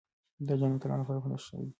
[0.47, 1.69] دا جام د اتلانو لپاره په نښه شوی دی.